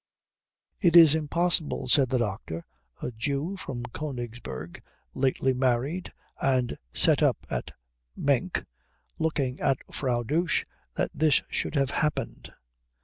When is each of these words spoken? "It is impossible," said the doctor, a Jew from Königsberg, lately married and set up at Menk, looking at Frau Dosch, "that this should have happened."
"It 0.79 0.95
is 0.95 1.13
impossible," 1.13 1.87
said 1.87 2.09
the 2.09 2.17
doctor, 2.17 2.65
a 3.03 3.11
Jew 3.11 3.55
from 3.55 3.83
Königsberg, 3.83 4.81
lately 5.13 5.53
married 5.53 6.11
and 6.41 6.79
set 6.91 7.21
up 7.21 7.37
at 7.51 7.73
Menk, 8.15 8.65
looking 9.19 9.59
at 9.59 9.77
Frau 9.93 10.23
Dosch, 10.23 10.65
"that 10.95 11.11
this 11.13 11.43
should 11.51 11.75
have 11.75 11.91
happened." 11.91 12.51